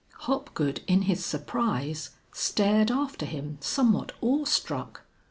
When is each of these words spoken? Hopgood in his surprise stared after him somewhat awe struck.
Hopgood 0.21 0.81
in 0.87 1.03
his 1.03 1.23
surprise 1.23 2.09
stared 2.33 2.89
after 2.89 3.23
him 3.27 3.59
somewhat 3.61 4.13
awe 4.19 4.45
struck. 4.45 5.03